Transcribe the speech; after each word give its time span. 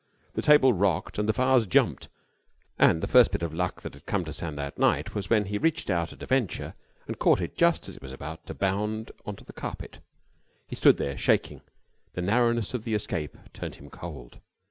The 0.33 0.41
table 0.41 0.73
rocked 0.73 1.19
and 1.19 1.29
the 1.29 1.33
vase 1.33 1.67
jumped, 1.67 2.07
and 2.79 3.03
the 3.03 3.07
first 3.07 3.31
bit 3.31 3.43
of 3.43 3.53
luck 3.53 3.83
that 3.83 3.93
had 3.93 4.07
come 4.07 4.25
to 4.25 4.33
Sam 4.33 4.55
that 4.55 4.79
night 4.79 5.13
was 5.13 5.29
when 5.29 5.45
he 5.45 5.59
reached 5.59 5.91
out 5.91 6.11
at 6.11 6.23
a 6.23 6.25
venture 6.25 6.73
and 7.05 7.19
caught 7.19 7.39
it 7.39 7.55
just 7.55 7.87
as 7.87 7.97
it 7.97 8.01
was 8.01 8.11
about 8.11 8.47
to 8.47 8.55
bound 8.55 9.11
on 9.27 9.35
to 9.35 9.45
the 9.45 9.53
carpet. 9.53 9.99
He 10.67 10.75
stood 10.75 10.97
there, 10.97 11.19
shaking. 11.19 11.61
The 12.13 12.23
narrowness 12.23 12.73
of 12.73 12.83
the 12.83 12.95
escape 12.95 13.37
turned 13.53 13.75
him 13.75 13.91
cold. 13.91 14.39